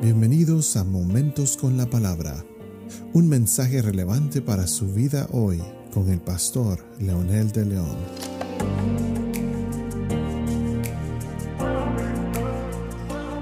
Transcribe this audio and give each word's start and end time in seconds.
Bienvenidos 0.00 0.76
a 0.76 0.84
Momentos 0.84 1.56
con 1.56 1.76
la 1.76 1.90
Palabra, 1.90 2.44
un 3.14 3.28
mensaje 3.28 3.82
relevante 3.82 4.40
para 4.40 4.68
su 4.68 4.86
vida 4.94 5.28
hoy 5.32 5.60
con 5.92 6.08
el 6.08 6.20
pastor 6.20 6.86
Leonel 7.00 7.50
de 7.50 7.64
León. 7.64 7.96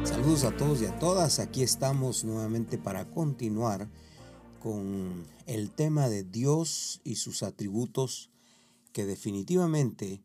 Saludos 0.02 0.44
a 0.44 0.56
todos 0.56 0.80
y 0.80 0.86
a 0.86 0.98
todas, 0.98 1.40
aquí 1.40 1.62
estamos 1.62 2.24
nuevamente 2.24 2.78
para 2.78 3.04
continuar 3.10 3.90
con 4.58 5.26
el 5.44 5.70
tema 5.70 6.08
de 6.08 6.24
Dios 6.24 7.02
y 7.04 7.16
sus 7.16 7.42
atributos 7.42 8.30
que 8.92 9.04
definitivamente 9.04 10.22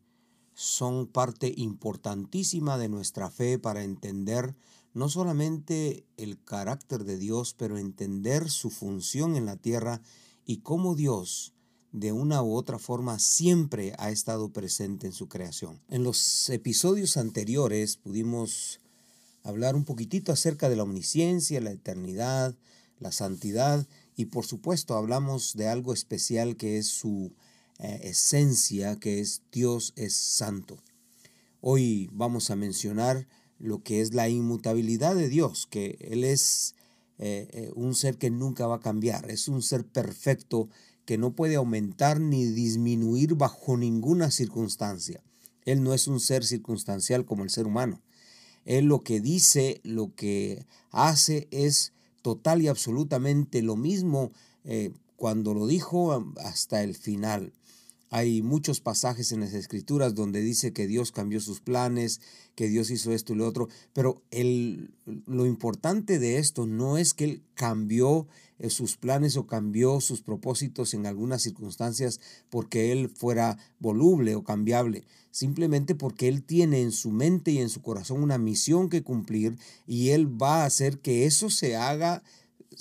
son 0.54 1.06
parte 1.06 1.52
importantísima 1.54 2.78
de 2.78 2.88
nuestra 2.88 3.30
fe 3.30 3.58
para 3.58 3.84
entender 3.84 4.54
no 4.94 5.08
solamente 5.08 6.06
el 6.16 6.42
carácter 6.42 7.04
de 7.04 7.18
Dios, 7.18 7.54
pero 7.56 7.78
entender 7.78 8.50
su 8.50 8.70
función 8.70 9.36
en 9.36 9.46
la 9.46 9.56
tierra 9.56 10.02
y 10.44 10.58
cómo 10.58 10.94
Dios 10.94 11.54
de 11.92 12.12
una 12.12 12.42
u 12.42 12.54
otra 12.54 12.78
forma 12.78 13.18
siempre 13.18 13.94
ha 13.98 14.10
estado 14.10 14.52
presente 14.52 15.06
en 15.06 15.12
su 15.12 15.28
creación. 15.28 15.80
En 15.88 16.02
los 16.02 16.48
episodios 16.48 17.16
anteriores 17.16 17.96
pudimos 17.96 18.80
hablar 19.42 19.76
un 19.76 19.84
poquitito 19.84 20.32
acerca 20.32 20.68
de 20.68 20.76
la 20.76 20.84
omnisciencia, 20.84 21.60
la 21.60 21.72
eternidad, 21.72 22.54
la 22.98 23.12
santidad 23.12 23.86
y 24.16 24.26
por 24.26 24.46
supuesto 24.46 24.94
hablamos 24.96 25.54
de 25.54 25.68
algo 25.68 25.92
especial 25.92 26.56
que 26.56 26.78
es 26.78 26.88
su 26.88 27.34
eh, 27.78 28.00
esencia, 28.04 28.98
que 28.98 29.20
es 29.20 29.42
Dios 29.50 29.92
es 29.96 30.14
santo. 30.14 30.78
Hoy 31.60 32.08
vamos 32.12 32.50
a 32.50 32.56
mencionar 32.56 33.28
lo 33.62 33.82
que 33.82 34.00
es 34.00 34.12
la 34.12 34.28
inmutabilidad 34.28 35.14
de 35.14 35.28
Dios, 35.28 35.68
que 35.70 35.96
Él 36.00 36.24
es 36.24 36.74
eh, 37.18 37.48
eh, 37.52 37.70
un 37.76 37.94
ser 37.94 38.18
que 38.18 38.28
nunca 38.28 38.66
va 38.66 38.76
a 38.76 38.80
cambiar, 38.80 39.30
es 39.30 39.46
un 39.46 39.62
ser 39.62 39.86
perfecto 39.86 40.68
que 41.04 41.16
no 41.16 41.34
puede 41.34 41.54
aumentar 41.54 42.20
ni 42.20 42.44
disminuir 42.44 43.36
bajo 43.36 43.76
ninguna 43.76 44.30
circunstancia. 44.32 45.22
Él 45.64 45.84
no 45.84 45.94
es 45.94 46.08
un 46.08 46.18
ser 46.18 46.44
circunstancial 46.44 47.24
como 47.24 47.44
el 47.44 47.50
ser 47.50 47.66
humano. 47.66 48.00
Él 48.64 48.86
lo 48.86 49.02
que 49.02 49.20
dice, 49.20 49.80
lo 49.84 50.12
que 50.14 50.66
hace 50.90 51.46
es 51.52 51.92
total 52.22 52.62
y 52.62 52.68
absolutamente 52.68 53.62
lo 53.62 53.76
mismo 53.76 54.32
eh, 54.64 54.90
cuando 55.16 55.54
lo 55.54 55.68
dijo 55.68 56.12
hasta 56.42 56.82
el 56.82 56.96
final. 56.96 57.52
Hay 58.14 58.42
muchos 58.42 58.82
pasajes 58.82 59.32
en 59.32 59.40
las 59.40 59.54
escrituras 59.54 60.14
donde 60.14 60.42
dice 60.42 60.74
que 60.74 60.86
Dios 60.86 61.12
cambió 61.12 61.40
sus 61.40 61.62
planes, 61.62 62.20
que 62.54 62.68
Dios 62.68 62.90
hizo 62.90 63.10
esto 63.10 63.32
y 63.32 63.36
lo 63.36 63.48
otro, 63.48 63.70
pero 63.94 64.20
el, 64.30 64.90
lo 65.26 65.46
importante 65.46 66.18
de 66.18 66.36
esto 66.36 66.66
no 66.66 66.98
es 66.98 67.14
que 67.14 67.24
Él 67.24 67.42
cambió 67.54 68.26
eh, 68.58 68.68
sus 68.68 68.98
planes 68.98 69.38
o 69.38 69.46
cambió 69.46 69.98
sus 70.02 70.20
propósitos 70.20 70.92
en 70.92 71.06
algunas 71.06 71.40
circunstancias 71.40 72.20
porque 72.50 72.92
Él 72.92 73.08
fuera 73.08 73.56
voluble 73.80 74.34
o 74.34 74.44
cambiable, 74.44 75.04
simplemente 75.30 75.94
porque 75.94 76.28
Él 76.28 76.42
tiene 76.42 76.82
en 76.82 76.92
su 76.92 77.12
mente 77.12 77.50
y 77.50 77.58
en 77.60 77.70
su 77.70 77.80
corazón 77.80 78.22
una 78.22 78.36
misión 78.36 78.90
que 78.90 79.02
cumplir 79.02 79.56
y 79.86 80.10
Él 80.10 80.26
va 80.30 80.62
a 80.62 80.66
hacer 80.66 80.98
que 80.98 81.24
eso 81.24 81.48
se 81.48 81.76
haga, 81.76 82.22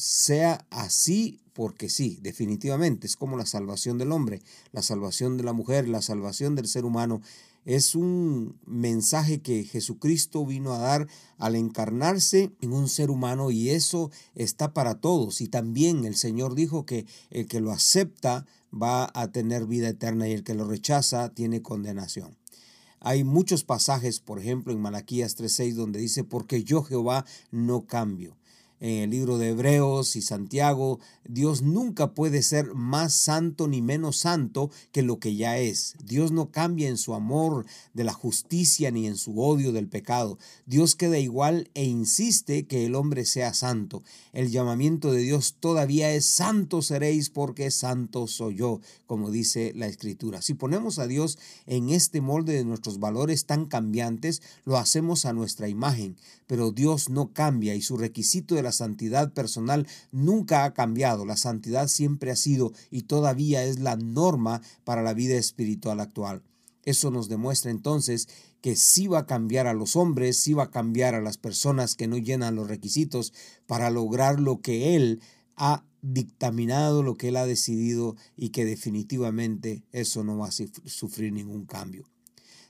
sea 0.02 0.66
así 0.72 1.40
porque 1.54 1.90
sí, 1.90 2.18
definitivamente, 2.22 3.06
es 3.06 3.16
como 3.16 3.38
la 3.38 3.46
salvación 3.46 4.00
del 4.00 4.12
hombre, 4.12 4.42
la 4.72 4.82
salvación 4.82 5.38
de 5.38 5.44
la 5.44 5.54
mujer, 5.54 5.88
la 5.88 6.02
salvación 6.02 6.56
del 6.56 6.68
ser 6.68 6.86
humano. 6.86 7.22
Es 7.66 7.94
un 7.94 8.58
mensaje 8.66 9.42
que 9.42 9.64
Jesucristo 9.64 10.44
vino 10.44 10.74
a 10.74 10.80
dar 10.80 11.08
al 11.38 11.56
encarnarse 11.56 12.52
en 12.62 12.74
un 12.74 12.90
ser 12.90 13.12
humano 13.12 13.52
y 13.52 13.70
eso 13.70 14.10
está 14.34 14.74
para 14.74 14.96
todos. 14.96 15.40
Y 15.42 15.48
también 15.48 16.06
el 16.06 16.16
Señor 16.16 16.56
dijo 16.56 16.86
que 16.86 17.06
el 17.30 17.45
que 17.45 17.60
lo 17.60 17.72
acepta 17.72 18.48
va 18.73 19.11
a 19.14 19.32
tener 19.32 19.67
vida 19.67 19.90
eterna 19.90 20.28
y 20.28 20.32
el 20.32 20.44
que 20.44 20.56
lo 20.56 20.66
rechaza 20.66 21.30
tiene 21.30 21.61
condenación. 21.61 22.38
Hay 23.00 23.23
muchos 23.23 23.64
pasajes, 23.64 24.20
por 24.20 24.40
ejemplo, 24.40 24.73
en 24.73 24.82
Malaquías 24.82 25.36
3:6 25.36 25.76
donde 25.76 26.00
dice, 26.00 26.23
porque 26.23 26.64
yo 26.64 26.82
Jehová 26.82 27.26
no 27.52 27.86
cambio 27.86 28.38
en 28.81 29.03
el 29.03 29.09
libro 29.11 29.37
de 29.37 29.49
Hebreos 29.49 30.15
y 30.15 30.21
Santiago, 30.21 30.99
Dios 31.23 31.61
nunca 31.61 32.14
puede 32.14 32.42
ser 32.42 32.73
más 32.73 33.14
santo 33.14 33.67
ni 33.67 33.81
menos 33.81 34.17
santo 34.17 34.71
que 34.92 35.03
lo 35.03 35.19
que 35.19 35.36
ya 35.36 35.59
es. 35.59 35.95
Dios 36.03 36.31
no 36.31 36.52
cambia 36.52 36.89
en 36.89 36.97
su 36.97 37.14
amor 37.14 37.65
de 37.93 38.03
la 38.03 38.11
justicia 38.11 38.89
ni 38.89 39.05
en 39.05 39.17
su 39.17 39.39
odio 39.39 39.71
del 39.71 39.87
pecado. 39.87 40.39
Dios 40.65 40.95
queda 40.95 41.19
igual 41.19 41.69
e 41.75 41.86
insiste 41.86 42.65
que 42.65 42.87
el 42.87 42.95
hombre 42.95 43.25
sea 43.25 43.53
santo. 43.53 44.02
El 44.33 44.49
llamamiento 44.49 45.11
de 45.11 45.21
Dios 45.21 45.55
todavía 45.59 46.11
es 46.11 46.25
santo 46.25 46.81
seréis 46.81 47.30
porque 47.30 47.69
santo 47.69 48.25
soy 48.25 48.55
yo, 48.55 48.81
como 49.05 49.30
dice 49.30 49.73
la 49.75 49.86
escritura. 49.86 50.42
Si 50.42 50.55
ponemos 50.55 50.98
a 50.98 51.05
Dios 51.05 51.37
en 51.67 51.89
este 51.89 52.19
molde 52.19 52.53
de 52.53 52.65
nuestros 52.65 52.99
valores 52.99 53.45
tan 53.45 53.67
cambiantes, 53.67 54.42
lo 54.65 54.77
hacemos 54.77 55.25
a 55.25 55.33
nuestra 55.33 55.69
imagen, 55.69 56.17
pero 56.48 56.71
Dios 56.71 57.09
no 57.09 57.31
cambia 57.31 57.75
y 57.75 57.81
su 57.81 57.95
requisito 57.95 58.55
de 58.55 58.63
la 58.63 58.70
santidad 58.71 59.33
personal 59.33 59.87
nunca 60.11 60.64
ha 60.64 60.73
cambiado. 60.73 61.26
La 61.26 61.37
santidad 61.37 61.87
siempre 61.87 62.32
ha 62.32 62.36
sido 62.36 62.73
y 62.89 63.04
todavía 63.04 63.64
es 63.64 63.80
la 63.80 63.95
norma 63.95 64.61
para 64.83 65.04
la 65.04 65.14
vida 65.14 65.36
espiritual 65.36 65.99
actual. 65.99 66.43
Eso 66.83 67.11
nos 67.11 67.30
demuestra 67.30 67.71
entonces 67.71 68.27
que 68.61 68.76
sí 68.76 69.08
va 69.08 69.20
a 69.20 69.26
cambiar 69.26 69.67
a 69.67 69.73
los 69.73 69.95
hombres, 69.95 70.37
sí 70.37 70.54
va 70.54 70.64
a 70.64 70.71
cambiar 70.71 71.15
a 71.15 71.21
las 71.21 71.37
personas 71.37 71.95
que 71.95 72.08
no 72.08 72.17
llenan 72.17 72.55
los 72.55 72.67
requisitos 72.67 73.33
para 73.65 73.89
lograr 73.89 74.39
lo 74.39 74.61
que 74.61 74.95
Él 74.95 75.21
ha 75.55 75.83
dictaminado, 76.02 77.04
lo 77.04 77.15
que 77.15 77.30
Él 77.30 77.37
ha 77.37 77.45
decidido 77.45 78.15
y 78.36 78.49
que 78.49 78.65
definitivamente 78.65 79.83
eso 79.92 80.23
no 80.23 80.37
va 80.37 80.48
a 80.48 80.52
sufrir 80.52 81.33
ningún 81.33 81.65
cambio. 81.65 82.10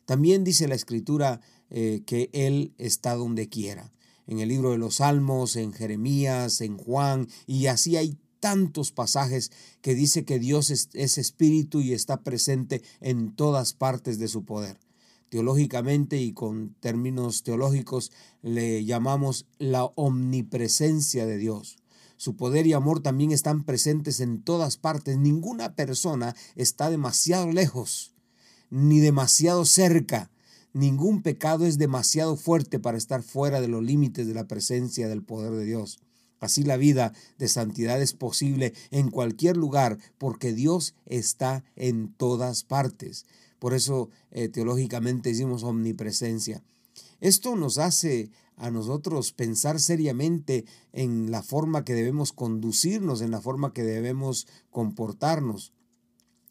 También 0.06 0.44
dice 0.44 0.68
la 0.68 0.76
escritura 0.76 1.42
eh, 1.70 2.04
que 2.06 2.30
Él 2.34 2.74
está 2.78 3.16
donde 3.16 3.48
quiera 3.48 3.92
en 4.28 4.40
el 4.40 4.50
libro 4.50 4.72
de 4.72 4.78
los 4.78 4.96
Salmos, 4.96 5.56
en 5.56 5.74
Jeremías, 5.74 6.62
en 6.62 6.78
Juan, 6.78 7.28
y 7.48 7.68
así 7.68 7.98
hay 7.98 8.18
tantos 8.42 8.92
pasajes 8.92 9.52
que 9.82 9.96
dice 9.96 10.26
que 10.26 10.40
Dios 10.40 10.70
es, 10.70 11.18
espíritu 11.18 11.80
y 11.80 11.94
está 11.94 12.24
presente 12.24 12.82
en 13.00 13.34
todas 13.34 13.74
partes 13.74 14.20
de 14.20 14.28
su 14.28 14.44
poder. 14.44 14.78
Teológicamente 15.30 16.18
y 16.18 16.34
con 16.34 16.74
términos 16.82 17.44
teológicos 17.44 18.12
le 18.42 18.84
llamamos 18.84 19.46
la 19.60 19.86
omnipresencia 19.86 21.26
de 21.26 21.38
Dios. 21.38 21.78
Su 22.18 22.36
poder 22.36 22.68
y 22.68 22.74
amor 22.74 23.02
también 23.02 23.32
están 23.32 23.64
presentes 23.64 24.20
en 24.20 24.42
todas 24.42 24.78
partes. 24.78 25.18
Ninguna 25.18 25.76
persona 25.76 26.36
está 26.56 26.90
demasiado 26.90 27.52
lejos 27.52 28.12
ni 28.72 29.00
demasiado 29.00 29.66
cerca 29.66 30.31
Ningún 30.74 31.22
pecado 31.22 31.66
es 31.66 31.78
demasiado 31.78 32.38
fuerte 32.38 32.80
para 32.80 32.98
estar 32.98 33.24
fuera 33.24 33.60
de 33.60 33.68
los 33.68 33.84
límites 33.84 34.28
de 34.28 34.34
la 34.34 34.48
presencia 34.48 35.10
del 35.10 35.24
poder 35.24 35.52
de 35.54 35.66
Dios. 35.66 36.00
Así 36.40 36.64
la 36.64 36.78
vida 36.78 37.14
de 37.38 37.48
santidad 37.48 38.02
es 38.02 38.14
posible 38.14 38.74
en 38.90 39.12
cualquier 39.12 39.58
lugar 39.58 40.00
porque 40.18 40.54
Dios 40.54 40.96
está 41.06 41.64
en 41.76 42.14
todas 42.14 42.64
partes. 42.64 43.26
Por 43.60 43.76
eso 43.76 44.10
eh, 44.32 44.50
teológicamente 44.50 45.30
decimos 45.30 45.64
omnipresencia. 45.64 46.64
Esto 47.20 47.56
nos 47.56 47.78
hace 47.78 48.32
a 48.56 48.72
nosotros 48.72 49.34
pensar 49.34 49.80
seriamente 49.80 50.66
en 50.94 51.32
la 51.32 51.44
forma 51.44 51.86
que 51.86 51.94
debemos 51.94 52.32
conducirnos, 52.32 53.22
en 53.22 53.32
la 53.32 53.42
forma 53.42 53.74
que 53.74 53.84
debemos 53.84 54.48
comportarnos. 54.72 55.74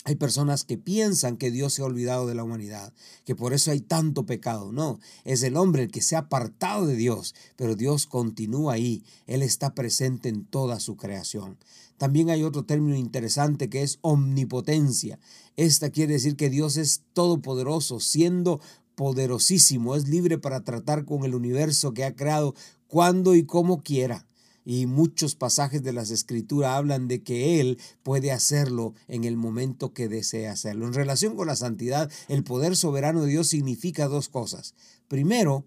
Hay 0.05 0.15
personas 0.15 0.65
que 0.65 0.78
piensan 0.78 1.37
que 1.37 1.50
Dios 1.50 1.75
se 1.75 1.83
ha 1.83 1.84
olvidado 1.84 2.27
de 2.27 2.34
la 2.34 2.43
humanidad, 2.43 2.94
que 3.27 3.37
por 3.37 3.53
eso 3.53 3.71
hay 3.71 3.81
tanto 3.81 4.25
pecado. 4.25 4.72
No, 4.72 4.99
es 5.25 5.42
el 5.42 5.59
hombre 5.59 5.83
el 5.83 5.91
que 5.91 6.01
se 6.01 6.16
ha 6.16 6.21
apartado 6.21 6.86
de 6.86 6.97
Dios, 6.97 7.34
pero 7.57 7.77
Dios 7.77 8.07
continúa 8.07 8.75
ahí. 8.75 9.04
Él 9.27 9.42
está 9.42 9.75
presente 9.75 10.30
en 10.30 10.47
toda 10.47 10.80
su 10.80 10.97
creación. 10.97 11.59
También 11.98 12.30
hay 12.30 12.45
otro 12.45 12.65
término 12.65 12.97
interesante 12.97 13.69
que 13.69 13.83
es 13.83 13.98
omnipotencia. 14.01 15.19
Esta 15.57 15.91
quiere 15.91 16.15
decir 16.15 16.34
que 16.34 16.48
Dios 16.48 16.78
es 16.78 17.03
todopoderoso, 17.13 18.01
siendo 18.01 18.59
poderosísimo, 18.95 19.97
es 19.97 20.09
libre 20.09 20.39
para 20.39 20.65
tratar 20.65 21.04
con 21.04 21.25
el 21.27 21.34
universo 21.34 21.92
que 21.92 22.04
ha 22.04 22.16
creado 22.16 22.54
cuando 22.89 23.34
y 23.34 23.45
como 23.45 23.83
quiera 23.83 24.27
y 24.65 24.86
muchos 24.86 25.34
pasajes 25.34 25.83
de 25.83 25.92
las 25.92 26.10
escrituras 26.10 26.72
hablan 26.72 27.09
de 27.09 27.22
que 27.22 27.60
Él 27.60 27.78
puede 28.03 28.33
hacerlo 28.33 28.95
en 29.09 29.24
el 29.24 29.36
momento 29.36 29.92
que 29.92 30.09
desea 30.09 30.53
hacerlo. 30.53 30.86
En 30.86 30.95
relación 30.95 31.36
con 31.36 31.47
la 31.47 31.57
santidad, 31.57 32.10
el 32.28 32.45
poder 32.45 32.77
soberano 32.77 33.22
de 33.22 33.30
Dios 33.30 33.48
significa 33.48 34.09
dos 34.09 34.28
cosas. 34.28 34.74
Primero, 35.09 35.65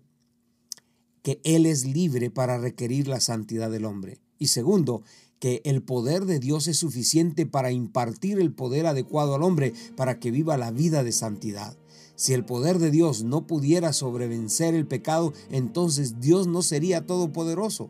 que 1.21 1.41
Él 1.43 1.65
es 1.65 1.85
libre 1.85 2.29
para 2.29 2.57
requerir 2.57 3.07
la 3.07 3.19
santidad 3.19 3.71
del 3.71 3.85
hombre. 3.85 4.19
Y 4.37 4.47
segundo, 4.47 5.03
que 5.39 5.61
el 5.65 5.81
poder 5.81 6.25
de 6.25 6.39
Dios 6.39 6.67
es 6.67 6.77
suficiente 6.77 7.45
para 7.45 7.71
impartir 7.71 8.39
el 8.39 8.53
poder 8.53 8.85
adecuado 8.85 9.35
al 9.35 9.43
hombre 9.43 9.73
para 9.97 10.19
que 10.19 10.31
viva 10.31 10.57
la 10.57 10.71
vida 10.71 11.03
de 11.03 11.11
santidad. 11.11 11.77
Si 12.15 12.33
el 12.33 12.45
poder 12.45 12.79
de 12.79 12.91
Dios 12.91 13.23
no 13.23 13.47
pudiera 13.47 13.91
sobrevencer 13.91 14.75
el 14.75 14.87
pecado, 14.87 15.33
entonces 15.49 16.21
Dios 16.21 16.47
no 16.47 16.61
sería 16.61 17.05
todopoderoso. 17.05 17.89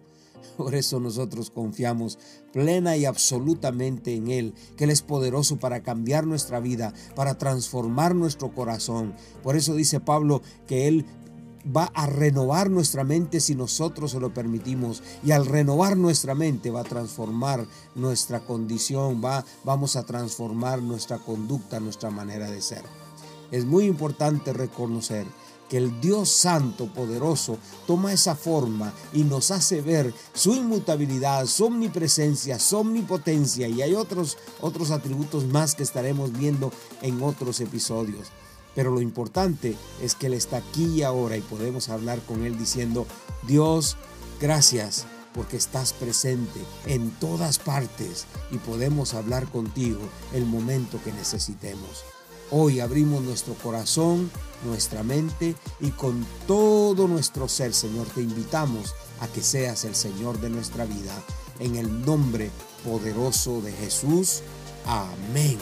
Por 0.58 0.76
eso 0.76 1.00
nosotros 1.00 1.50
confiamos 1.50 2.20
plena 2.52 2.96
y 2.98 3.06
absolutamente 3.06 4.16
en 4.16 4.30
Él, 4.30 4.54
que 4.78 4.86
Él 4.86 4.90
es 4.90 5.02
poderoso 5.02 5.58
para 5.58 5.84
cambiar 5.84 6.26
nuestra 6.26 6.60
vida, 6.60 6.94
para 7.16 7.38
transformar 7.38 8.16
nuestro 8.16 8.54
corazón. 8.54 9.16
Por 9.42 9.56
eso 9.56 9.76
dice 9.76 10.00
Pablo 10.00 10.42
que 10.68 10.88
Él 10.88 11.06
va 11.66 11.86
a 11.94 12.06
renovar 12.08 12.70
nuestra 12.70 13.04
mente 13.04 13.40
si 13.40 13.56
nosotros 13.56 14.12
se 14.12 14.20
lo 14.20 14.34
permitimos 14.34 15.02
y 15.24 15.32
al 15.32 15.46
renovar 15.46 15.98
nuestra 15.98 16.36
mente 16.36 16.72
va 16.72 16.82
a 16.82 16.86
transformar 16.86 17.66
nuestra 17.96 18.42
condición, 18.42 19.22
va 19.24 19.46
vamos 19.64 19.96
a 19.96 20.04
transformar 20.06 20.82
nuestra 20.82 21.20
conducta, 21.20 21.80
nuestra 21.80 22.10
manera 22.10 22.50
de 22.50 22.62
ser. 22.62 22.84
Es 23.52 23.66
muy 23.66 23.86
importante 23.86 24.52
reconocer 24.52 25.26
que 25.74 25.80
el 25.80 26.00
Dios 26.00 26.30
Santo 26.30 26.86
poderoso 26.86 27.58
toma 27.88 28.14
esa 28.14 28.36
forma 28.36 28.94
y 29.12 29.24
nos 29.24 29.50
hace 29.50 29.82
ver 29.82 30.14
su 30.32 30.54
inmutabilidad, 30.54 31.48
su 31.48 31.66
omnipresencia, 31.66 32.60
su 32.60 32.78
omnipotencia 32.78 33.68
y 33.68 33.82
hay 33.82 33.96
otros 33.96 34.38
otros 34.62 34.92
atributos 34.92 35.46
más 35.46 35.74
que 35.74 35.82
estaremos 35.82 36.32
viendo 36.32 36.72
en 37.02 37.24
otros 37.24 37.60
episodios. 37.60 38.28
Pero 38.76 38.92
lo 38.92 39.02
importante 39.02 39.76
es 40.00 40.14
que 40.14 40.28
Él 40.28 40.36
está 40.36 40.58
aquí 40.58 40.86
y 40.86 41.02
ahora 41.02 41.38
y 41.38 41.42
podemos 41.42 41.90
hablar 41.90 42.20
con 42.20 42.46
Él 42.46 42.56
diciendo, 42.56 43.08
Dios, 43.48 43.98
gracias 44.40 45.08
porque 45.34 45.58
estás 45.58 45.92
presente 45.94 46.60
en 46.86 47.10
todas 47.20 47.58
partes 47.58 48.28
y 48.52 48.60
podemos 48.60 49.16
hablar 49.16 49.48
contigo 49.48 50.02
el 50.36 50.46
momento 50.46 51.00
que 51.04 51.12
necesitemos. 51.14 52.04
Hoy 52.52 52.80
abrimos 52.80 53.22
nuestro 53.22 53.56
corazón, 53.56 54.30
nuestra 54.66 55.04
mente 55.04 55.56
y 55.80 55.92
con 55.92 56.26
todo 56.48 57.08
nuestro 57.08 57.48
ser, 57.48 57.74
Señor, 57.74 58.08
te 58.08 58.22
invitamos 58.22 58.94
a 59.20 59.28
que 59.28 59.42
seas 59.42 59.86
el 59.86 59.96
Señor 59.96 60.40
de 60.40 60.50
nuestra 60.50 60.86
vida. 60.86 61.14
En 61.60 61.76
el 61.76 62.06
nombre 62.06 62.52
poderoso 62.84 63.62
de 63.62 63.72
Jesús. 63.72 64.42
Amén. 64.86 65.58